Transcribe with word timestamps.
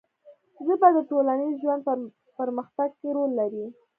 ژبه 0.65 0.87
د 0.93 0.97
ټولنیز 1.09 1.53
ژوند 1.63 1.81
په 1.87 1.93
پرمختګ 2.39 2.89
کې 2.99 3.09
رول 3.17 3.31
لري 3.39 3.65